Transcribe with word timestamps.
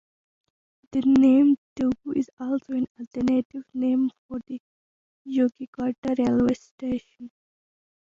The 0.93 1.01
name 1.01 1.57
Tugu 1.75 2.17
is 2.17 2.31
also 2.39 2.73
an 2.73 2.87
alternative 2.99 3.65
name 3.75 4.09
for 4.27 4.39
the 4.47 4.59
Yogyakarta 5.27 6.17
railway 6.17 6.55
station. 6.55 7.29